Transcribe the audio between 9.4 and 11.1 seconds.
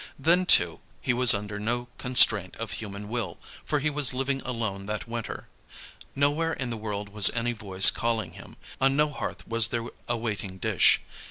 was there a waiting dish.